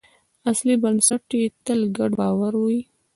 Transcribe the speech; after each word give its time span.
اصلي 0.49 0.73
بنسټ 0.83 1.25
یې 1.39 1.45
تل 1.65 1.81
ګډ 1.97 2.11
باور 2.19 2.53
وي. 2.63 2.79